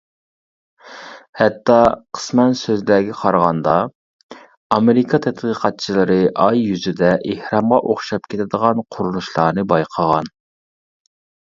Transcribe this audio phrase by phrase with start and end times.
[1.41, 1.75] ھەتتا،
[2.19, 3.75] قىسمەن سۆزلەرگە قارىغاندا،
[4.77, 10.33] ئامېرىكا تەتقىقاتچىلىرى ئاي يۈزىدە ئېھرامغا ئوخشاپ كېتىدىغان قۇرۇلۇشلارنى بايقىغان.